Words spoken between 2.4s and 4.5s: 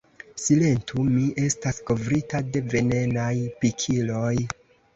de venenaj pikiloj!"